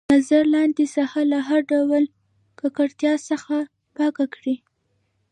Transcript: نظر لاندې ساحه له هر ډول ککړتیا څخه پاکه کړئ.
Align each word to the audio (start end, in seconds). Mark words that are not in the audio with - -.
نظر 0.13 0.43
لاندې 0.55 0.85
ساحه 0.95 1.21
له 1.31 1.39
هر 1.47 1.61
ډول 1.71 2.03
ککړتیا 2.59 3.13
څخه 3.29 3.55
پاکه 3.95 4.25
کړئ. 4.35 4.55